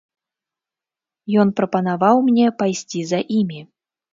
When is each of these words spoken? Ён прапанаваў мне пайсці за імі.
Ён 1.45 1.53
прапанаваў 1.61 2.15
мне 2.31 2.45
пайсці 2.63 2.99
за 3.11 3.19
імі. 3.41 3.61